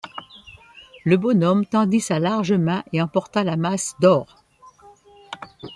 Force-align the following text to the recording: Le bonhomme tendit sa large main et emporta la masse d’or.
Le 1.05 1.15
bonhomme 1.15 1.63
tendit 1.63 2.01
sa 2.01 2.17
large 2.17 2.53
main 2.53 2.83
et 2.91 3.03
emporta 3.03 3.43
la 3.43 3.55
masse 3.55 3.93
d’or. 3.99 4.43